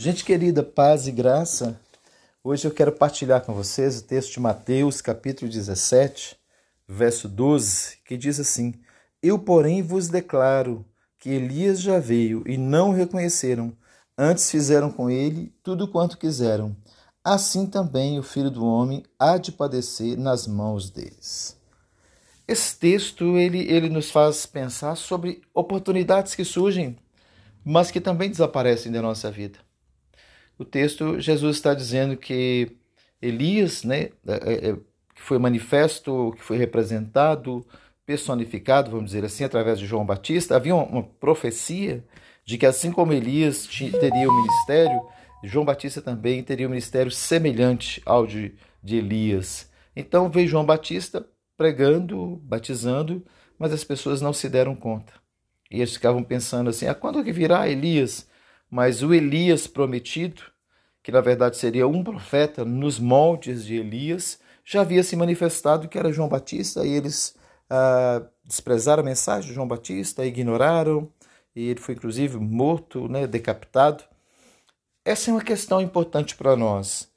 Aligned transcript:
Gente 0.00 0.24
querida, 0.24 0.62
paz 0.62 1.08
e 1.08 1.10
graça. 1.10 1.76
Hoje 2.44 2.64
eu 2.64 2.70
quero 2.70 2.92
partilhar 2.92 3.44
com 3.44 3.52
vocês 3.52 3.98
o 3.98 4.04
texto 4.04 4.34
de 4.34 4.38
Mateus, 4.38 5.00
capítulo 5.00 5.50
17, 5.50 6.36
verso 6.86 7.28
12, 7.28 7.98
que 8.04 8.16
diz 8.16 8.38
assim: 8.38 8.74
Eu, 9.20 9.40
porém, 9.40 9.82
vos 9.82 10.06
declaro 10.06 10.86
que 11.18 11.30
Elias 11.30 11.80
já 11.80 11.98
veio 11.98 12.44
e 12.46 12.56
não 12.56 12.90
o 12.90 12.92
reconheceram, 12.92 13.76
antes 14.16 14.48
fizeram 14.48 14.88
com 14.88 15.10
ele 15.10 15.52
tudo 15.64 15.88
quanto 15.88 16.16
quiseram. 16.16 16.76
Assim 17.24 17.66
também 17.66 18.20
o 18.20 18.22
filho 18.22 18.52
do 18.52 18.64
homem 18.64 19.02
há 19.18 19.36
de 19.36 19.50
padecer 19.50 20.16
nas 20.16 20.46
mãos 20.46 20.90
deles. 20.90 21.56
Esse 22.46 22.78
texto 22.78 23.36
ele, 23.36 23.68
ele 23.68 23.88
nos 23.88 24.12
faz 24.12 24.46
pensar 24.46 24.94
sobre 24.94 25.42
oportunidades 25.52 26.36
que 26.36 26.44
surgem, 26.44 26.96
mas 27.64 27.90
que 27.90 28.00
também 28.00 28.30
desaparecem 28.30 28.92
da 28.92 29.02
nossa 29.02 29.28
vida 29.28 29.66
o 30.58 30.64
texto, 30.64 31.20
Jesus 31.20 31.56
está 31.56 31.72
dizendo 31.72 32.16
que 32.16 32.76
Elias, 33.22 33.84
né, 33.84 34.10
é, 34.26 34.70
é, 34.70 34.72
que 35.14 35.22
foi 35.22 35.38
manifesto, 35.38 36.34
que 36.36 36.42
foi 36.42 36.56
representado, 36.56 37.64
personificado, 38.04 38.90
vamos 38.90 39.06
dizer 39.06 39.24
assim, 39.24 39.44
através 39.44 39.78
de 39.78 39.86
João 39.86 40.04
Batista, 40.04 40.56
havia 40.56 40.74
uma 40.74 41.02
profecia 41.02 42.04
de 42.44 42.56
que 42.56 42.66
assim 42.66 42.90
como 42.90 43.12
Elias 43.12 43.66
teria 43.66 44.30
um 44.30 44.36
ministério, 44.42 45.00
João 45.44 45.64
Batista 45.64 46.00
também 46.00 46.42
teria 46.42 46.66
um 46.66 46.70
ministério 46.70 47.10
semelhante 47.10 48.02
ao 48.04 48.26
de, 48.26 48.54
de 48.82 48.96
Elias. 48.96 49.70
Então 49.94 50.30
veio 50.30 50.48
João 50.48 50.64
Batista 50.64 51.26
pregando, 51.56 52.40
batizando, 52.42 53.24
mas 53.58 53.72
as 53.72 53.84
pessoas 53.84 54.20
não 54.20 54.32
se 54.32 54.48
deram 54.48 54.74
conta. 54.74 55.12
E 55.70 55.76
eles 55.76 55.92
ficavam 55.92 56.22
pensando 56.22 56.70
assim: 56.70 56.86
ah, 56.86 56.94
quando 56.94 57.22
que 57.22 57.32
virá 57.32 57.68
Elias? 57.68 58.26
Mas 58.70 59.02
o 59.02 59.14
Elias 59.14 59.66
prometido, 59.66 60.42
que 61.02 61.12
na 61.12 61.20
verdade 61.20 61.56
seria 61.56 61.88
um 61.88 62.04
profeta 62.04 62.64
nos 62.64 62.98
moldes 62.98 63.64
de 63.64 63.76
Elias, 63.76 64.38
já 64.64 64.82
havia 64.82 65.02
se 65.02 65.16
manifestado 65.16 65.88
que 65.88 65.98
era 65.98 66.12
João 66.12 66.28
Batista 66.28 66.86
e 66.86 66.92
eles 66.92 67.34
ah, 67.70 68.22
desprezaram 68.44 69.02
a 69.02 69.06
mensagem 69.06 69.48
de 69.48 69.54
João 69.54 69.68
Batista, 69.68 70.26
ignoraram 70.26 71.10
e 71.54 71.68
ele 71.68 71.80
foi 71.80 71.94
inclusive 71.94 72.38
morto, 72.38 73.08
né, 73.08 73.26
decapitado. 73.26 74.04
Essa 75.04 75.30
é 75.30 75.34
uma 75.34 75.42
questão 75.42 75.80
importante 75.80 76.34
para 76.34 76.54
nós, 76.54 77.10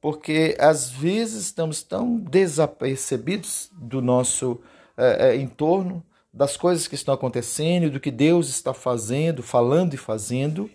porque 0.00 0.56
às 0.58 0.90
vezes 0.90 1.44
estamos 1.44 1.82
tão 1.82 2.16
desapercebidos 2.16 3.70
do 3.72 4.02
nosso 4.02 4.60
eh, 4.96 5.28
eh, 5.30 5.36
entorno, 5.36 6.04
das 6.32 6.56
coisas 6.56 6.86
que 6.86 6.94
estão 6.94 7.14
acontecendo, 7.14 7.90
do 7.90 8.00
que 8.00 8.10
Deus 8.10 8.48
está 8.48 8.74
fazendo, 8.74 9.42
falando 9.42 9.94
e 9.94 9.96
fazendo, 9.96 10.68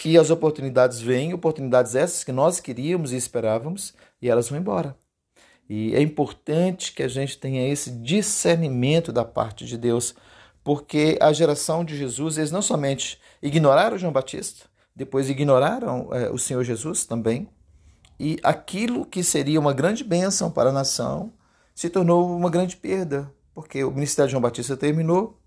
que 0.00 0.16
as 0.16 0.30
oportunidades 0.30 0.98
vêm, 0.98 1.34
oportunidades 1.34 1.94
essas 1.94 2.24
que 2.24 2.32
nós 2.32 2.58
queríamos 2.58 3.12
e 3.12 3.16
esperávamos, 3.16 3.92
e 4.22 4.30
elas 4.30 4.48
vão 4.48 4.58
embora. 4.58 4.96
E 5.68 5.94
é 5.94 6.00
importante 6.00 6.94
que 6.94 7.02
a 7.02 7.08
gente 7.08 7.36
tenha 7.36 7.68
esse 7.68 7.90
discernimento 7.90 9.12
da 9.12 9.26
parte 9.26 9.66
de 9.66 9.76
Deus, 9.76 10.14
porque 10.64 11.18
a 11.20 11.34
geração 11.34 11.84
de 11.84 11.98
Jesus, 11.98 12.38
eles 12.38 12.50
não 12.50 12.62
somente 12.62 13.20
ignoraram 13.42 13.98
João 13.98 14.10
Batista, 14.10 14.64
depois 14.96 15.28
ignoraram 15.28 16.08
é, 16.14 16.30
o 16.30 16.38
Senhor 16.38 16.64
Jesus 16.64 17.04
também, 17.04 17.46
e 18.18 18.38
aquilo 18.42 19.04
que 19.04 19.22
seria 19.22 19.60
uma 19.60 19.74
grande 19.74 20.02
bênção 20.02 20.50
para 20.50 20.70
a 20.70 20.72
nação 20.72 21.30
se 21.74 21.90
tornou 21.90 22.34
uma 22.34 22.48
grande 22.48 22.74
perda, 22.74 23.30
porque 23.54 23.84
o 23.84 23.90
ministério 23.90 24.28
de 24.28 24.32
João 24.32 24.40
Batista 24.40 24.78
terminou, 24.78 25.38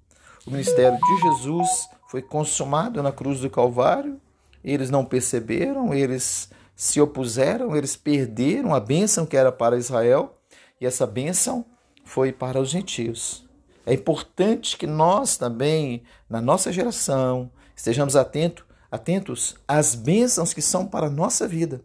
o 0.45 0.51
ministério 0.51 0.99
de 0.99 1.21
Jesus 1.23 1.89
foi 2.07 2.21
consumado 2.21 3.01
na 3.01 3.11
cruz 3.11 3.39
do 3.39 3.49
Calvário, 3.49 4.21
eles 4.63 4.89
não 4.89 5.03
perceberam, 5.03 5.93
eles 5.93 6.49
se 6.75 7.01
opuseram, 7.01 7.75
eles 7.75 7.95
perderam 7.95 8.73
a 8.73 8.79
bênção 8.79 9.25
que 9.25 9.37
era 9.37 9.51
para 9.51 9.77
Israel 9.77 10.33
e 10.79 10.85
essa 10.85 11.05
bênção 11.05 11.65
foi 12.03 12.31
para 12.31 12.59
os 12.59 12.69
gentios. 12.69 13.45
É 13.85 13.93
importante 13.93 14.77
que 14.77 14.87
nós 14.87 15.37
também, 15.37 16.03
na 16.29 16.41
nossa 16.41 16.71
geração, 16.71 17.51
estejamos 17.75 18.15
atento, 18.15 18.65
atentos 18.89 19.55
às 19.67 19.93
bênçãos 19.93 20.53
que 20.53 20.61
são 20.61 20.85
para 20.85 21.07
a 21.07 21.09
nossa 21.09 21.47
vida, 21.47 21.81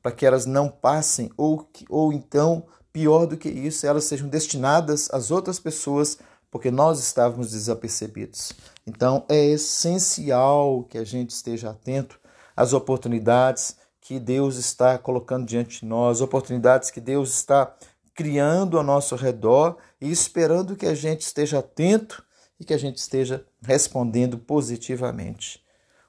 para 0.00 0.12
que 0.12 0.24
elas 0.24 0.46
não 0.46 0.68
passem 0.68 1.30
ou, 1.36 1.68
ou 1.88 2.12
então, 2.12 2.64
pior 2.92 3.26
do 3.26 3.36
que 3.36 3.48
isso, 3.48 3.86
elas 3.86 4.04
sejam 4.04 4.28
destinadas 4.28 5.08
às 5.12 5.30
outras 5.30 5.58
pessoas 5.58 6.18
porque 6.52 6.70
nós 6.70 7.00
estávamos 7.00 7.50
desapercebidos. 7.52 8.52
Então 8.86 9.24
é 9.26 9.42
essencial 9.46 10.84
que 10.84 10.98
a 10.98 11.04
gente 11.04 11.30
esteja 11.30 11.70
atento 11.70 12.20
às 12.54 12.74
oportunidades 12.74 13.78
que 14.02 14.20
Deus 14.20 14.56
está 14.56 14.98
colocando 14.98 15.46
diante 15.46 15.80
de 15.80 15.86
nós, 15.86 16.20
oportunidades 16.20 16.90
que 16.90 17.00
Deus 17.00 17.30
está 17.30 17.74
criando 18.14 18.76
ao 18.76 18.84
nosso 18.84 19.16
redor 19.16 19.78
e 19.98 20.10
esperando 20.10 20.76
que 20.76 20.84
a 20.84 20.94
gente 20.94 21.22
esteja 21.22 21.60
atento 21.60 22.22
e 22.60 22.64
que 22.66 22.74
a 22.74 22.78
gente 22.78 22.98
esteja 22.98 23.46
respondendo 23.62 24.36
positivamente. 24.36 25.62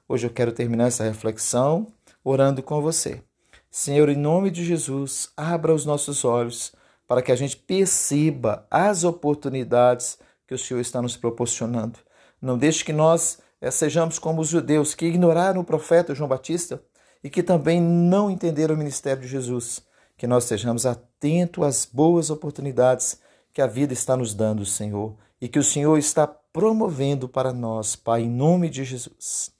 Hoje 0.06 0.26
eu 0.26 0.30
quero 0.30 0.52
terminar 0.52 0.88
essa 0.88 1.04
reflexão 1.04 1.86
orando 2.22 2.62
com 2.62 2.82
você. 2.82 3.22
Senhor, 3.70 4.10
em 4.10 4.16
nome 4.16 4.50
de 4.50 4.62
Jesus, 4.62 5.30
abra 5.34 5.74
os 5.74 5.86
nossos 5.86 6.22
olhos 6.22 6.74
para 7.08 7.22
que 7.22 7.32
a 7.32 7.36
gente 7.36 7.56
perceba 7.56 8.66
as 8.70 9.04
oportunidades 9.04 10.18
que 10.46 10.54
o 10.54 10.58
Senhor 10.58 10.80
está 10.80 11.00
nos 11.00 11.16
proporcionando. 11.16 11.98
Não 12.40 12.58
deixe 12.58 12.84
que 12.84 12.92
nós 12.92 13.38
é, 13.60 13.70
sejamos 13.70 14.18
como 14.18 14.42
os 14.42 14.48
judeus 14.48 14.94
que 14.94 15.06
ignoraram 15.06 15.60
o 15.60 15.64
profeta 15.64 16.14
João 16.14 16.28
Batista 16.28 16.82
e 17.22 17.30
que 17.30 17.42
também 17.42 17.80
não 17.80 18.30
entenderam 18.30 18.74
o 18.74 18.78
ministério 18.78 19.22
de 19.22 19.28
Jesus. 19.28 19.82
Que 20.16 20.26
nós 20.26 20.44
sejamos 20.44 20.84
atentos 20.84 21.64
às 21.64 21.84
boas 21.86 22.28
oportunidades 22.28 23.18
que 23.52 23.62
a 23.62 23.66
vida 23.66 23.92
está 23.92 24.16
nos 24.16 24.34
dando, 24.34 24.66
Senhor, 24.66 25.16
e 25.40 25.48
que 25.48 25.58
o 25.58 25.64
Senhor 25.64 25.96
está 25.96 26.26
promovendo 26.26 27.28
para 27.28 27.52
nós, 27.52 27.96
Pai, 27.96 28.22
em 28.22 28.30
nome 28.30 28.68
de 28.68 28.84
Jesus. 28.84 29.50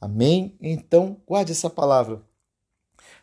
Amém? 0.00 0.56
Então, 0.60 1.20
guarde 1.26 1.52
essa 1.52 1.70
palavra. 1.70 2.20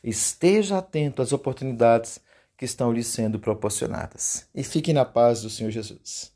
Esteja 0.03 0.77
atento 0.77 1.21
às 1.21 1.31
oportunidades 1.31 2.19
que 2.57 2.65
estão 2.65 2.91
lhe 2.91 3.03
sendo 3.03 3.39
proporcionadas. 3.39 4.47
E 4.55 4.63
fique 4.63 4.93
na 4.93 5.05
paz 5.05 5.41
do 5.41 5.49
Senhor 5.49 5.69
Jesus. 5.69 6.31